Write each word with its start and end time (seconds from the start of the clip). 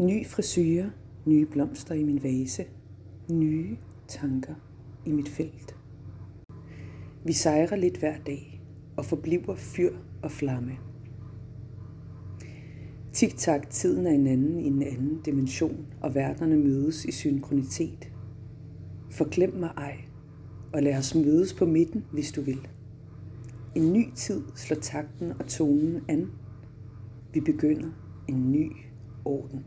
Ny 0.00 0.26
frisure, 0.26 0.92
nye 1.26 1.46
blomster 1.46 1.94
i 1.94 2.04
min 2.04 2.22
vase, 2.22 2.64
nye 3.30 3.76
tanker 4.08 4.54
i 5.06 5.12
mit 5.12 5.28
felt. 5.28 5.76
Vi 7.24 7.32
sejrer 7.32 7.76
lidt 7.76 7.98
hver 7.98 8.18
dag 8.26 8.62
og 8.96 9.04
forbliver 9.04 9.54
fyr 9.54 9.92
og 10.22 10.30
flamme. 10.30 10.72
Tik-tak, 13.12 13.70
tiden 13.70 14.06
er 14.06 14.10
en 14.10 14.26
anden 14.26 14.60
i 14.60 14.66
en 14.66 14.82
anden 14.82 15.20
dimension, 15.24 15.86
og 16.00 16.14
verdenerne 16.14 16.56
mødes 16.56 17.04
i 17.04 17.12
synkronitet. 17.12 18.12
Forglem 19.10 19.54
mig 19.54 19.70
ej, 19.76 19.96
og 20.72 20.82
lad 20.82 20.98
os 20.98 21.14
mødes 21.14 21.54
på 21.54 21.66
midten, 21.66 22.04
hvis 22.12 22.32
du 22.32 22.42
vil. 22.42 22.68
En 23.74 23.92
ny 23.92 24.04
tid 24.14 24.42
slår 24.54 24.80
takten 24.80 25.32
og 25.32 25.46
tonen 25.46 26.00
an. 26.08 26.30
Vi 27.34 27.40
begynder 27.40 27.88
en 28.28 28.52
ny 28.52 28.72
orden. 29.24 29.64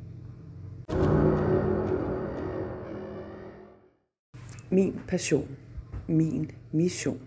Min 4.74 5.00
passion. 5.08 5.58
Min 6.08 6.52
mission. 6.72 7.22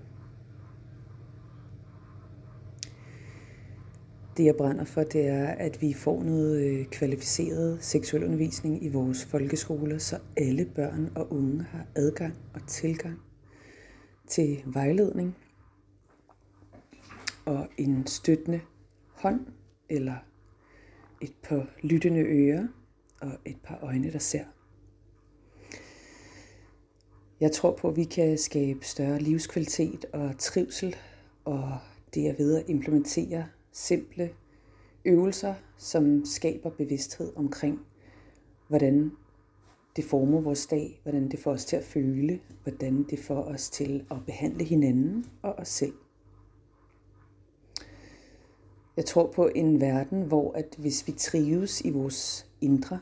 Det 4.36 4.44
jeg 4.44 4.54
brænder 4.56 4.84
for, 4.84 5.02
det 5.02 5.26
er, 5.26 5.46
at 5.46 5.82
vi 5.82 5.92
får 5.92 6.22
noget 6.22 6.66
øh, 6.66 6.86
kvalificeret 6.86 7.84
seksuel 7.84 8.24
undervisning 8.24 8.84
i 8.84 8.88
vores 8.88 9.24
folkeskoler, 9.24 9.98
så 9.98 10.18
alle 10.36 10.64
børn 10.74 11.12
og 11.14 11.32
unge 11.32 11.62
har 11.62 11.86
adgang 11.94 12.34
og 12.54 12.66
tilgang 12.66 13.18
til 14.28 14.62
vejledning 14.66 15.36
og 17.44 17.68
en 17.76 18.06
støttende 18.06 18.60
hånd 19.12 19.40
eller 19.88 20.16
et 21.20 21.32
par 21.42 21.70
lyttende 21.82 22.20
ører 22.20 22.66
og 23.20 23.32
et 23.44 23.58
par 23.64 23.78
øjne, 23.82 24.12
der 24.12 24.18
ser. 24.18 24.44
Jeg 27.40 27.52
tror 27.52 27.72
på, 27.72 27.88
at 27.88 27.96
vi 27.96 28.04
kan 28.04 28.38
skabe 28.38 28.84
større 28.84 29.18
livskvalitet 29.18 30.04
og 30.12 30.38
trivsel, 30.38 30.96
og 31.44 31.78
det 32.14 32.28
er 32.28 32.34
ved 32.38 32.56
at 32.56 32.68
implementere 32.68 33.46
simple 33.72 34.30
øvelser, 35.04 35.54
som 35.76 36.24
skaber 36.24 36.70
bevidsthed 36.70 37.32
omkring, 37.36 37.80
hvordan 38.68 39.12
det 39.96 40.04
former 40.04 40.40
vores 40.40 40.66
dag, 40.66 41.00
hvordan 41.02 41.30
det 41.30 41.38
får 41.38 41.50
os 41.50 41.64
til 41.64 41.76
at 41.76 41.84
føle, 41.84 42.40
hvordan 42.62 43.06
det 43.10 43.18
får 43.18 43.42
os 43.42 43.70
til 43.70 44.06
at 44.10 44.16
behandle 44.26 44.64
hinanden 44.64 45.26
og 45.42 45.52
os 45.52 45.68
selv. 45.68 45.94
Jeg 48.96 49.04
tror 49.04 49.32
på 49.32 49.50
en 49.54 49.80
verden, 49.80 50.22
hvor 50.22 50.52
at 50.52 50.74
hvis 50.78 51.06
vi 51.06 51.12
trives 51.12 51.80
i 51.80 51.90
vores 51.90 52.46
indre, 52.60 53.00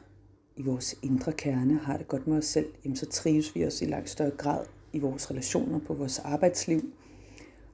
i 0.57 0.63
vores 0.63 0.95
indre 1.03 1.33
kerne, 1.33 1.79
har 1.79 1.97
det 1.97 2.09
godt 2.09 2.27
med 2.27 2.39
os 2.39 2.45
selv, 2.45 2.75
jamen 2.85 2.97
så 2.97 3.07
trives 3.07 3.55
vi 3.55 3.63
også 3.63 3.85
i 3.85 3.89
langt 3.89 4.11
større 4.11 4.31
grad 4.31 4.67
i 4.93 4.99
vores 4.99 5.31
relationer, 5.31 5.81
på 5.87 5.95
vores 5.95 6.19
arbejdsliv, 6.19 6.95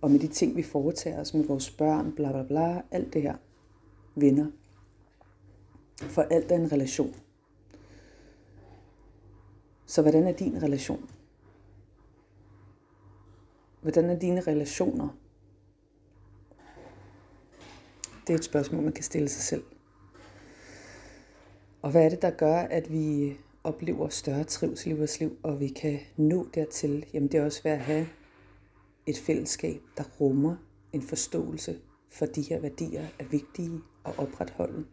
og 0.00 0.10
med 0.10 0.20
de 0.20 0.28
ting, 0.28 0.56
vi 0.56 0.62
foretager 0.62 1.20
os 1.20 1.34
med 1.34 1.44
vores 1.44 1.70
børn, 1.70 2.12
bla 2.12 2.32
bla 2.32 2.42
bla, 2.42 2.82
alt 2.90 3.12
det 3.12 3.22
her, 3.22 3.36
venner. 4.14 4.50
For 6.00 6.22
alt 6.22 6.52
er 6.52 6.56
en 6.56 6.72
relation. 6.72 7.14
Så 9.86 10.02
hvordan 10.02 10.26
er 10.26 10.32
din 10.32 10.62
relation? 10.62 11.10
Hvordan 13.80 14.10
er 14.10 14.18
dine 14.18 14.40
relationer? 14.40 15.08
Det 18.26 18.32
er 18.34 18.38
et 18.38 18.44
spørgsmål, 18.44 18.82
man 18.82 18.92
kan 18.92 19.04
stille 19.04 19.28
sig 19.28 19.42
selv. 19.42 19.64
Og 21.82 21.90
hvad 21.90 22.04
er 22.04 22.08
det, 22.08 22.22
der 22.22 22.30
gør, 22.30 22.56
at 22.56 22.92
vi 22.92 23.36
oplever 23.64 24.08
større 24.08 24.44
trivsel 24.44 24.92
i 24.92 24.94
vores 24.94 25.20
liv, 25.20 25.38
og 25.42 25.60
vi 25.60 25.68
kan 25.68 26.00
nå 26.16 26.46
dertil? 26.54 27.06
Jamen 27.14 27.28
det 27.28 27.40
er 27.40 27.44
også 27.44 27.62
ved 27.62 27.72
at 27.72 27.80
have 27.80 28.06
et 29.06 29.18
fællesskab, 29.18 29.80
der 29.96 30.04
rummer 30.20 30.56
en 30.92 31.02
forståelse 31.02 31.80
for 32.08 32.26
de 32.26 32.42
her 32.42 32.60
værdier 32.60 33.06
er 33.18 33.24
vigtige 33.24 33.80
at 34.04 34.18
opretholde. 34.18 34.86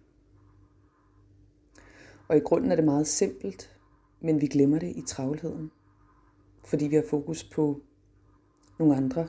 Og 2.27 2.37
i 2.37 2.39
grunden 2.39 2.71
er 2.71 2.75
det 2.75 2.85
meget 2.85 3.07
simpelt, 3.07 3.77
men 4.19 4.41
vi 4.41 4.47
glemmer 4.47 4.79
det 4.79 4.95
i 4.95 5.03
travlheden, 5.07 5.71
fordi 6.65 6.87
vi 6.87 6.95
har 6.95 7.03
fokus 7.09 7.43
på 7.43 7.81
nogle 8.79 8.95
andre 8.95 9.27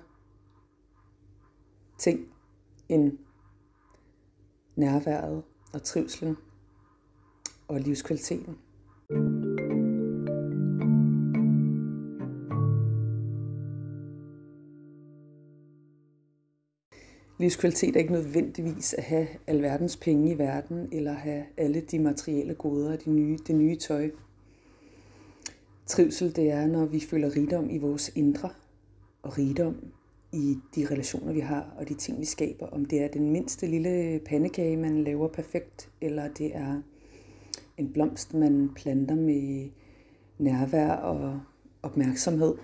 ting 1.99 2.33
end 2.89 3.19
nærværet 4.77 5.43
og 5.73 5.83
trivselen 5.83 6.37
og 7.69 7.81
livskvaliteten. 7.81 8.57
Livskvalitet 17.41 17.97
er 17.97 18.01
ikke 18.01 18.13
nødvendigvis 18.13 18.95
at 18.95 19.05
have 19.05 19.27
alverdens 19.47 19.97
penge 19.97 20.31
i 20.31 20.39
verden, 20.39 20.89
eller 20.93 21.13
have 21.13 21.45
alle 21.57 21.81
de 21.81 21.99
materielle 21.99 22.55
goder 22.55 22.93
og 22.93 23.05
de 23.05 23.11
nye, 23.11 23.39
det 23.47 23.57
nye 23.57 23.77
tøj. 23.77 24.11
Trivsel 25.87 26.37
det 26.37 26.51
er, 26.51 26.67
når 26.67 26.87
vi 26.87 27.01
føler 27.01 27.37
rigdom 27.37 27.71
i 27.71 27.79
vores 27.79 28.13
indre, 28.15 28.51
og 29.23 29.39
rigdom 29.39 29.77
i 30.33 30.57
de 30.75 30.87
relationer, 30.91 31.33
vi 31.33 31.41
har, 31.41 31.75
og 31.79 31.89
de 31.89 31.95
ting, 31.95 32.21
vi 32.21 32.25
skaber. 32.25 32.67
Om 32.67 32.85
det 32.85 33.03
er 33.03 33.09
den 33.09 33.31
mindste 33.31 33.67
lille 33.67 34.21
pandekage, 34.27 34.77
man 34.77 35.05
laver 35.05 35.29
perfekt, 35.29 35.91
eller 36.01 36.29
det 36.29 36.57
er 36.57 36.83
en 37.79 37.93
blomst, 37.93 38.35
man 38.35 38.71
planter 38.75 39.15
med 39.15 39.71
nærvær 40.39 40.93
og 40.93 41.41
opmærksomhed 41.83 42.55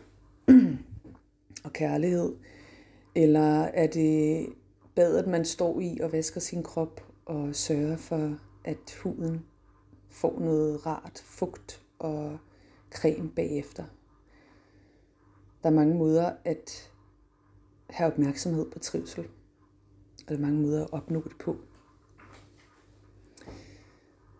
og 1.65 1.73
kærlighed. 1.73 2.35
Eller 3.15 3.63
er 3.63 3.87
det 3.87 4.47
badet, 4.95 5.27
man 5.27 5.45
står 5.45 5.81
i 5.81 5.99
og 6.03 6.13
vasker 6.13 6.41
sin 6.41 6.63
krop 6.63 7.01
og 7.25 7.55
sørger 7.55 7.97
for, 7.97 8.39
at 8.65 8.99
huden 9.03 9.45
får 10.11 10.41
noget 10.41 10.87
rart 10.87 11.23
fugt 11.25 11.83
og 11.99 12.39
creme 12.91 13.31
bagefter. 13.31 13.85
Der 15.63 15.71
er 15.71 15.75
mange 15.75 15.95
måder 15.95 16.33
at 16.45 16.93
have 17.91 18.13
opmærksomhed 18.13 18.71
på 18.71 18.79
trivsel. 18.79 19.25
Og 20.23 20.29
der 20.29 20.35
er 20.35 20.41
mange 20.41 20.61
måder 20.61 20.85
at 20.85 20.93
opnå 20.93 21.23
det 21.23 21.37
på. 21.41 21.57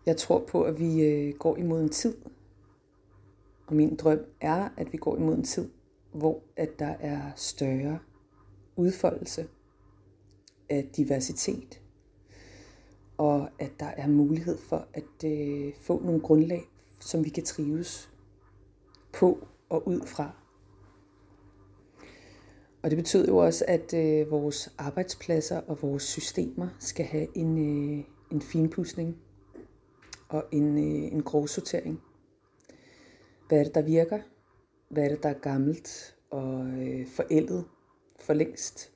Jeg 0.07 0.17
tror 0.17 0.45
på, 0.49 0.63
at 0.63 0.79
vi 0.79 1.03
øh, 1.03 1.35
går 1.35 1.57
imod 1.57 1.83
en 1.83 1.89
tid, 1.89 2.17
og 3.67 3.77
min 3.77 3.97
drøm 3.97 4.19
er, 4.41 4.69
at 4.77 4.93
vi 4.93 4.99
går 4.99 5.17
imod 5.17 5.35
en 5.35 5.45
tid, 5.45 5.69
hvor 6.13 6.43
at 6.57 6.79
der 6.79 6.95
er 7.01 7.21
større 7.37 7.99
udfoldelse 8.77 9.47
af 10.69 10.89
diversitet, 10.97 11.81
og 13.17 13.49
at 13.59 13.71
der 13.81 13.87
er 13.87 14.09
mulighed 14.09 14.59
for 14.59 14.87
at 14.95 15.25
øh, 15.31 15.73
få 15.81 16.03
nogle 16.03 16.21
grundlag, 16.21 16.63
som 17.01 17.25
vi 17.25 17.29
kan 17.29 17.45
trives 17.45 18.11
på 19.13 19.47
og 19.69 19.89
ud 19.89 20.01
fra. 20.07 20.31
Og 22.83 22.91
det 22.91 22.97
betyder 22.97 23.27
jo 23.29 23.37
også, 23.37 23.65
at 23.69 23.95
øh, 23.95 24.31
vores 24.31 24.75
arbejdspladser 24.79 25.61
og 25.61 25.83
vores 25.83 26.03
systemer 26.03 26.69
skal 26.79 27.07
have 27.07 27.27
en, 27.35 27.59
øh, 27.59 28.05
en 28.33 28.43
finpudsning 28.43 29.17
og 30.35 30.45
en, 30.53 30.79
øh, 30.79 31.13
en 31.13 31.23
grovsortering. 31.23 32.03
Hvad 33.49 33.59
er 33.59 33.65
det, 33.65 33.75
der 33.75 33.83
virker? 33.83 34.19
Hvad 34.89 35.05
er 35.05 35.09
det, 35.09 35.23
der 35.23 35.29
er 35.29 35.39
gammelt 35.39 36.17
og 36.31 36.67
øh, 36.67 37.07
forældet 37.07 37.65
for 38.21 38.33
længst? 38.33 38.93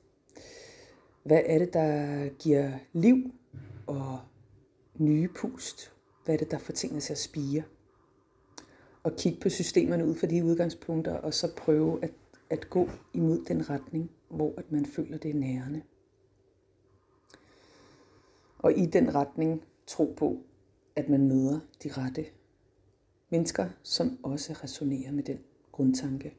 Hvad 1.23 1.41
er 1.45 1.59
det, 1.59 1.73
der 1.73 2.29
giver 2.29 2.71
liv 2.93 3.17
og 3.87 4.19
nye 4.97 5.27
pust? 5.27 5.93
Hvad 6.25 6.35
er 6.35 6.39
det, 6.39 6.51
der 6.51 6.57
får 6.57 6.73
tingene 6.73 7.01
til 7.01 7.13
at 7.13 7.19
spire? 7.19 7.63
Og 9.03 9.11
kigge 9.15 9.39
på 9.39 9.49
systemerne 9.49 10.05
ud 10.05 10.15
fra 10.15 10.27
de 10.27 10.45
udgangspunkter, 10.45 11.13
og 11.13 11.33
så 11.33 11.55
prøve 11.55 12.03
at, 12.03 12.11
at 12.49 12.69
gå 12.69 12.89
imod 13.13 13.45
den 13.45 13.69
retning, 13.69 14.11
hvor 14.29 14.53
at 14.57 14.71
man 14.71 14.85
føler 14.85 15.17
det 15.17 15.31
er 15.31 15.35
nærende. 15.35 15.81
Og 18.57 18.77
i 18.77 18.85
den 18.85 19.15
retning 19.15 19.63
tro 19.87 20.13
på, 20.17 20.43
at 20.99 21.09
man 21.09 21.27
møder 21.27 21.59
de 21.83 21.89
rette 21.91 22.25
mennesker, 23.29 23.65
som 23.83 24.19
også 24.23 24.53
resonerer 24.63 25.11
med 25.11 25.23
den 25.23 25.37
grundtanke. 25.71 26.33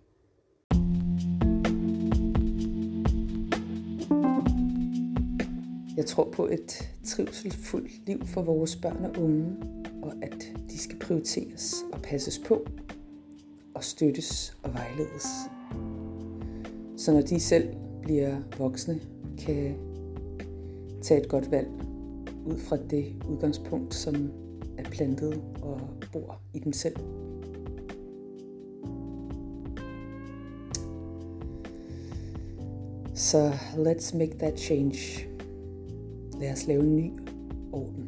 Jeg 5.97 6.07
tror 6.07 6.31
på 6.31 6.47
et 6.47 6.91
trivselfuldt 7.05 8.07
liv 8.07 8.27
for 8.27 8.43
vores 8.43 8.77
børn 8.77 9.05
og 9.05 9.23
unge, 9.23 9.57
og 10.03 10.13
at 10.23 10.53
de 10.71 10.79
skal 10.79 10.99
prioriteres 10.99 11.75
og 11.93 12.03
passes 12.03 12.39
på, 12.47 12.67
og 13.75 13.85
støttes 13.85 14.57
og 14.63 14.75
vejledes. 14.75 15.27
Så 16.97 17.13
når 17.13 17.21
de 17.21 17.41
selv 17.41 17.69
bliver 18.03 18.37
voksne, 18.59 19.01
kan 19.39 19.77
tage 21.03 21.21
et 21.21 21.29
godt 21.29 21.51
valg 21.51 21.69
ud 22.47 22.59
fra 22.59 22.77
det 22.77 23.23
udgangspunkt, 23.29 23.95
som 23.95 24.31
er 24.81 24.91
plantet 24.91 25.43
og 25.63 25.81
bor 26.13 26.41
i 26.55 26.59
dem 26.59 26.73
selv. 26.73 26.97
Så 33.15 33.51
let's 33.77 34.17
make 34.19 34.39
that 34.39 34.61
change. 34.61 35.27
Lad 36.41 36.53
os 36.53 36.67
lave 36.67 36.83
en 36.83 36.97
ny 36.97 37.13
orden. 37.73 38.00